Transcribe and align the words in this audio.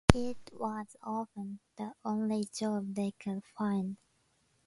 It 0.15 0.49
was 0.51 0.95
often 1.03 1.59
the 1.75 1.93
only 2.03 2.45
job 2.45 2.95
they 2.95 3.11
could 3.11 3.43
find. 3.55 3.97